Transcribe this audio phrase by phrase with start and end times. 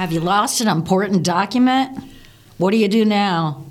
[0.00, 1.98] Have you lost an important document?
[2.56, 3.66] What do you do now?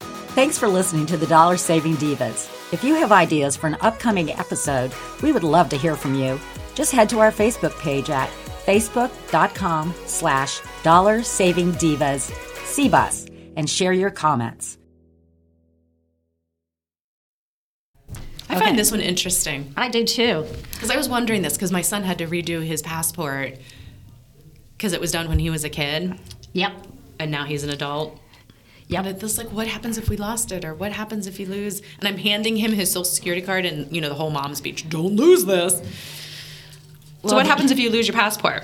[0.00, 2.50] Thanks for listening to the Dollar Saving Divas.
[2.72, 6.40] If you have ideas for an upcoming episode, we would love to hear from you.
[6.74, 8.30] Just head to our Facebook page at
[8.64, 12.30] facebook.com slash dollar saving divas
[12.74, 14.78] CBUS and share your comments.
[18.48, 20.46] I find this one interesting I do too.
[20.72, 23.58] because I was wondering this because my son had to redo his passport
[24.76, 26.18] because it was done when he was a kid
[26.52, 26.72] Yep.
[27.18, 28.18] and now he's an adult.
[28.88, 29.04] Yep.
[29.04, 31.82] And it's like, what happens if we lost it, or what happens if you lose?
[31.98, 34.88] And I'm handing him his social security card, and you know the whole mom speech.
[34.88, 35.74] Don't lose this.
[37.26, 38.62] so what happens if you lose your passport?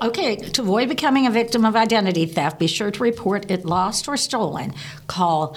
[0.00, 4.08] Okay, to avoid becoming a victim of identity theft, be sure to report it lost
[4.08, 4.72] or stolen.
[5.06, 5.56] Call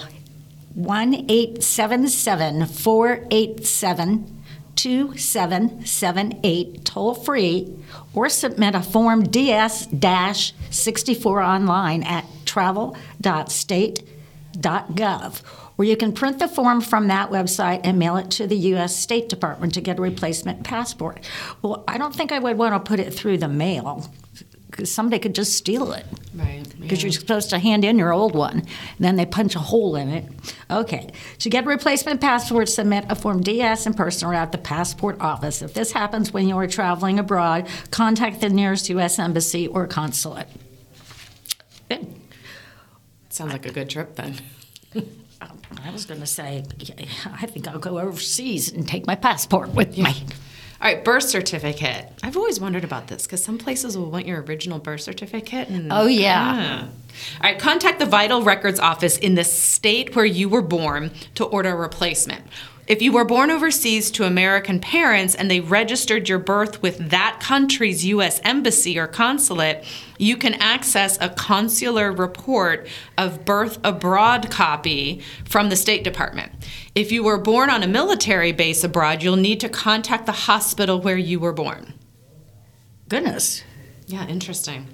[0.74, 4.41] 1 877 487
[4.76, 7.74] 2778 toll free
[8.14, 9.88] or submit a Form DS
[10.70, 15.42] 64 online at travel.state.gov.
[15.78, 18.94] Or you can print the form from that website and mail it to the U.S.
[18.94, 21.20] State Department to get a replacement passport.
[21.62, 24.12] Well, I don't think I would want to put it through the mail
[24.72, 26.64] because somebody could just steal it Right.
[26.80, 28.66] because you're supposed to hand in your old one, and
[28.98, 30.24] then they punch a hole in it.
[30.70, 34.58] Okay, to get a replacement passport, submit a Form DS in person or at the
[34.58, 35.62] passport office.
[35.62, 39.18] If this happens when you are traveling abroad, contact the nearest U.S.
[39.18, 40.48] embassy or consulate.
[41.88, 42.06] Good.
[43.28, 44.36] Sounds like a good trip then.
[45.84, 46.64] I was going to say,
[47.26, 50.14] I think I'll go overseas and take my passport with me.
[50.82, 52.08] All right, birth certificate.
[52.24, 55.68] I've always wondered about this because some places will want your original birth certificate.
[55.68, 56.80] And, Oh, yeah.
[56.82, 56.88] Ah.
[57.40, 61.44] All right, contact the Vital Records office in the state where you were born to
[61.44, 62.42] order a replacement.
[62.88, 67.38] If you were born overseas to American parents and they registered your birth with that
[67.40, 68.40] country's U.S.
[68.42, 69.84] embassy or consulate,
[70.18, 76.50] you can access a consular report of birth abroad copy from the State Department.
[76.96, 81.00] If you were born on a military base abroad, you'll need to contact the hospital
[81.00, 81.94] where you were born.
[83.08, 83.62] Goodness.
[84.08, 84.88] Yeah, interesting.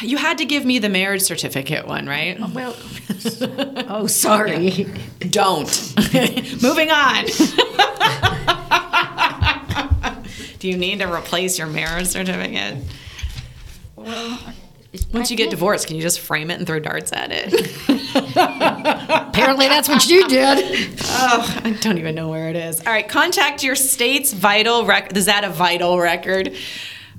[0.00, 2.36] You had to give me the marriage certificate one, right?
[2.40, 2.76] Oh, Well,
[3.88, 4.86] oh, sorry.
[5.20, 5.94] Don't.
[6.62, 7.26] Moving on.
[10.58, 12.78] Do you need to replace your marriage certificate?
[13.96, 14.38] Well,
[15.12, 17.52] Once you get divorced, can you just frame it and throw darts at it?
[18.28, 20.96] Apparently, that's what you did.
[21.02, 22.78] oh, I don't even know where it is.
[22.80, 25.16] All right, contact your state's vital record.
[25.16, 26.54] Is that a vital record?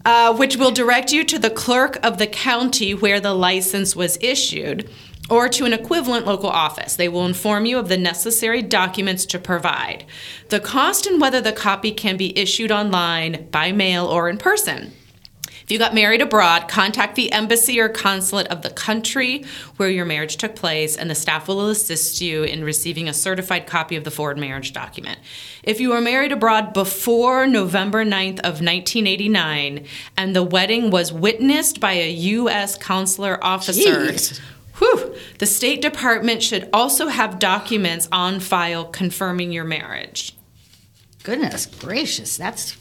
[0.06, 4.18] Uh, which will direct you to the clerk of the county where the license was
[4.20, 4.90] issued
[5.30, 6.98] or to an equivalent local office.
[6.98, 10.06] They will inform you of the necessary documents to provide,
[10.50, 14.92] the cost, and whether the copy can be issued online, by mail, or in person.
[15.64, 19.46] If you got married abroad, contact the embassy or consulate of the country
[19.78, 23.66] where your marriage took place, and the staff will assist you in receiving a certified
[23.66, 25.20] copy of the foreign marriage document.
[25.64, 29.86] If you were married abroad before November 9th of 1989
[30.18, 32.78] and the wedding was witnessed by a U.S.
[32.78, 34.42] consular officer, Jeez.
[34.80, 40.36] whew, the State Department should also have documents on file confirming your marriage.
[41.24, 42.76] Goodness gracious, that's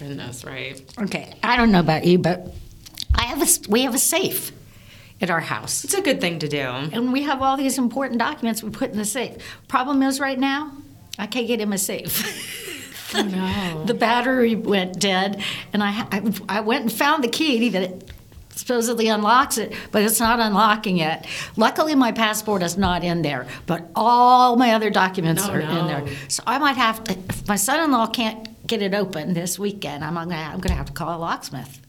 [0.00, 0.82] Goodness, right?
[1.02, 1.34] okay.
[1.42, 2.52] I don't know about you, but
[3.14, 4.50] I have a, we have a safe
[5.20, 6.56] at our house, It's a good thing to do.
[6.58, 9.36] and we have all these important documents we put in the safe.
[9.68, 10.72] Problem is, right now,
[11.18, 13.14] I can't get in my safe.
[13.14, 13.84] Oh, no.
[13.86, 15.42] the battery went dead,
[15.74, 18.10] and I, I I went and found the key that it
[18.54, 21.26] supposedly unlocks it, but it's not unlocking it.
[21.56, 25.68] Luckily, my passport is not in there, but all my other documents Oh, are in
[25.68, 25.86] no.
[25.86, 26.06] there.
[26.28, 27.12] So I might have to.
[27.28, 30.92] If my son-in-law can't get it open this weekend, I'm gonna I'm gonna have to
[30.92, 31.80] call a locksmith.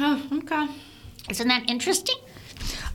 [0.00, 0.66] Oh, okay.
[1.30, 2.16] Isn't that interesting?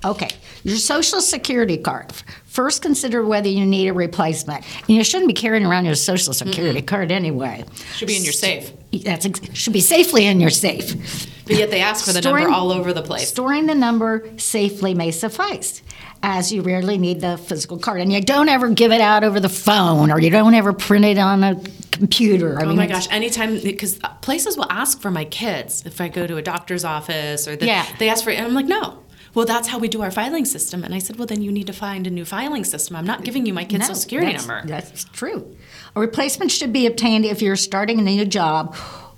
[0.03, 0.27] Okay,
[0.63, 2.11] your social security card.
[2.45, 4.65] First, consider whether you need a replacement.
[4.81, 7.63] And you shouldn't be carrying around your social security card anyway.
[7.95, 8.71] Should be in your safe.
[9.03, 11.27] That's ex- should be safely in your safe.
[11.45, 13.29] But yet they ask for the Storing- number all over the place.
[13.29, 15.81] Storing the number safely may suffice,
[16.21, 19.39] as you rarely need the physical card, and you don't ever give it out over
[19.39, 21.55] the phone, or you don't ever print it on a
[21.91, 22.59] computer.
[22.59, 23.07] I Oh mean, my gosh!
[23.11, 27.47] Anytime because places will ask for my kids if I go to a doctor's office
[27.47, 27.85] or the, Yeah.
[27.99, 28.99] they ask for it, and I'm like, no.
[29.33, 30.83] Well, that's how we do our filing system.
[30.83, 32.95] And I said, well, then you need to find a new filing system.
[32.95, 34.67] I'm not giving you my kid's No, social security that's- number.
[34.67, 35.55] That's true.
[35.95, 38.75] A replacement should be obtained if you're starting a new job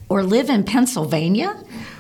[0.10, 1.54] or live in Pennsylvania,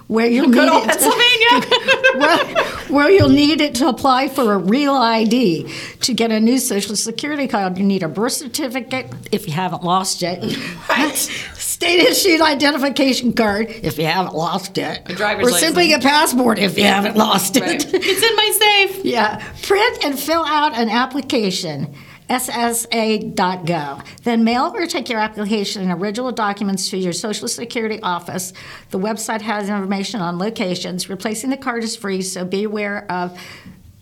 [0.07, 1.77] where you'll Good need it Pennsylvania.
[2.17, 5.71] where, where you'll need it to apply for a real ID.
[6.01, 9.83] To get a new Social Security card, you need a birth certificate if you haven't
[9.83, 10.41] lost it.
[10.89, 11.47] Right.
[11.81, 16.59] state issued identification card if you haven't lost it, A driver's or simply a passport
[16.59, 17.61] if you haven't lost it.
[17.61, 17.85] Right.
[17.93, 19.05] it's in my safe.
[19.05, 21.93] Yeah, print and fill out an application.
[22.29, 24.05] SSA.gov.
[24.23, 28.53] Then mail or take your application and original documents to your Social Security office.
[28.91, 31.09] The website has information on locations.
[31.09, 33.37] Replacing the card is free, so be aware of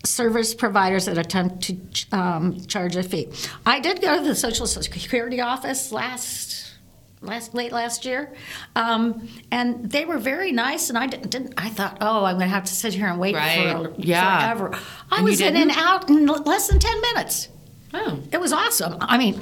[0.04, 1.76] service providers that attempt to
[2.16, 3.28] um, charge a fee.
[3.66, 6.59] I did go to the Social Security office last
[7.22, 8.32] last late last year,
[8.76, 10.88] um, and they were very nice.
[10.88, 11.54] And I di- didn't.
[11.56, 13.72] I thought, oh, I'm going to have to sit here and wait Right.
[13.72, 14.40] for Yeah.
[14.54, 14.78] forever.
[15.10, 17.48] I And was in and out in less than ten minutes.
[17.92, 18.20] Oh.
[18.32, 18.96] It was awesome.
[19.00, 19.38] I mean.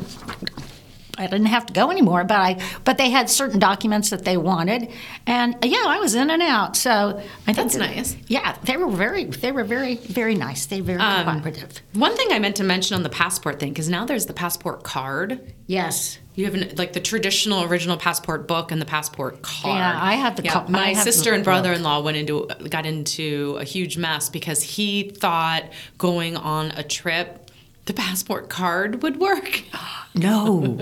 [1.21, 4.37] I didn't have to go anymore, but I but they had certain documents that they
[4.37, 4.89] wanted,
[5.27, 6.77] and uh, yeah, I was in and out.
[6.77, 8.17] So I think That's that- nice.
[8.29, 10.67] Yeah, they were very they were very very nice.
[10.67, 11.83] They were very Um, cooperative.
[11.95, 14.85] One thing I meant to mention on the passport thing, because now there's the passport
[14.85, 15.41] card.
[15.67, 16.21] Yes.
[16.39, 19.75] You have an, like the traditional original passport book and the passport card.
[19.77, 23.65] Yeah, I have the Yeah, co- my sister and brother-in-law went into got into a
[23.65, 25.65] huge mess because he thought
[25.99, 27.51] going on a trip,
[27.87, 29.65] the passport card would work.
[30.15, 30.77] No,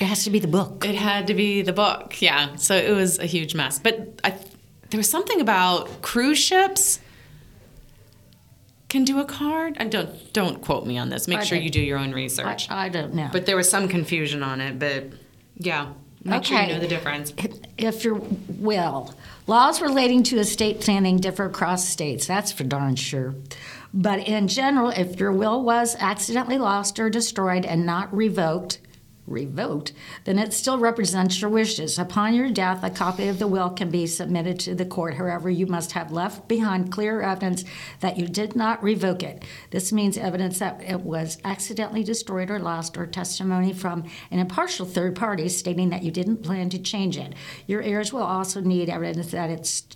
[0.00, 0.84] it has to be the book.
[0.84, 2.20] It had to be the book.
[2.20, 3.78] Yeah, so it was a huge mess.
[3.80, 4.30] But I,
[4.90, 6.98] there was something about cruise ships
[8.94, 9.76] can do a card.
[9.76, 11.26] And don't don't quote me on this.
[11.26, 12.70] Make I sure don't- you do your own research.
[12.70, 13.28] I don't know.
[13.32, 14.78] But there was some confusion on it.
[14.78, 15.06] But
[15.58, 15.88] yeah,
[16.22, 17.34] make sure you know the difference.
[17.76, 19.12] if you're will,
[19.48, 22.26] laws relating to estate planning differ across states.
[22.26, 23.34] That's for darn sure.
[23.92, 28.78] But in general, if your will was accidentally lost or destroyed and not revoked,
[29.26, 29.92] revoked,
[30.24, 31.98] then it still represents your wishes.
[31.98, 35.14] Upon your death, a copy of the will can be submitted to the court.
[35.14, 37.64] However, you must have left behind clear evidence
[38.00, 39.44] that you did not revoke it.
[39.70, 44.86] This means evidence that it was accidentally destroyed or lost, or testimony from an impartial
[44.86, 47.34] third party stating that you didn't plan to change it.
[47.66, 49.86] Your heirs will also need evidence that it's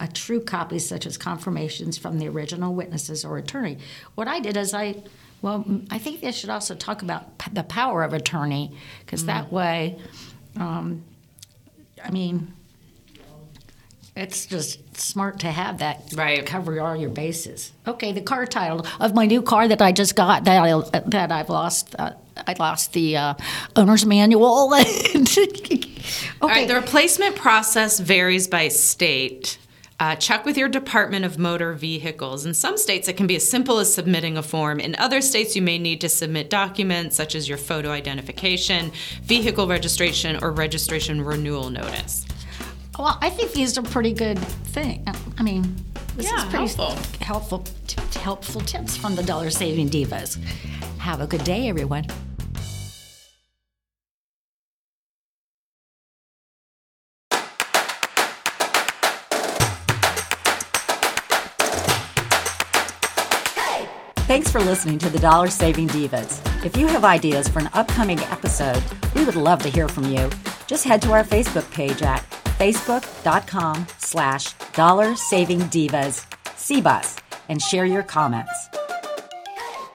[0.00, 3.78] a true copy, such as confirmations from the original witnesses or attorney.
[4.14, 5.02] What I did is I,
[5.42, 9.50] well, I think they should also talk about p- the power of attorney, because that
[9.52, 9.98] way,
[10.56, 11.02] um,
[12.04, 12.52] I mean,
[14.16, 16.44] it's just smart to have that Right.
[16.44, 17.72] cover all your bases.
[17.86, 21.30] Okay, the car title of my new car that I just got that I that
[21.30, 21.94] I've lost.
[21.98, 22.12] Uh,
[22.46, 23.34] I lost the uh,
[23.76, 24.72] owner's manual.
[24.74, 25.80] okay,
[26.42, 29.58] right, the replacement process varies by state.
[30.00, 32.46] Uh, check with your Department of Motor Vehicles.
[32.46, 34.78] In some states, it can be as simple as submitting a form.
[34.78, 38.92] In other states, you may need to submit documents such as your photo identification,
[39.24, 42.24] vehicle registration, or registration renewal notice.
[42.96, 45.04] Well, I think these are pretty good thing.
[45.36, 45.74] I mean,
[46.16, 47.24] this Yeah, is pretty helpful.
[47.26, 50.36] helpful, t- helpful tips from the Dollar Saving Divas.
[50.98, 52.06] Have a good day, everyone.
[64.48, 66.64] Thanks for listening to the Dollar Saving Divas.
[66.64, 68.82] If you have ideas for an upcoming episode,
[69.14, 70.30] we would love to hear from you.
[70.66, 72.20] Just head to our Facebook page at
[72.58, 76.24] facebook.com slash dollar saving divas
[76.56, 77.18] CBUS
[77.50, 78.67] and share your comments.